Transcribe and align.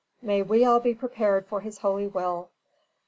May 0.23 0.41
we 0.41 0.65
all 0.65 0.79
be 0.79 0.95
prepared 0.95 1.45
for 1.45 1.61
his 1.61 1.77
holy 1.77 2.07
will. 2.07 2.49